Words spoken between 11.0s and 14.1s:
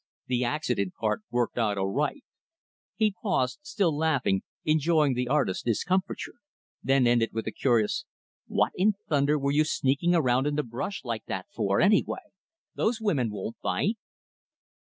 like that for, anyway? Those women won't bite."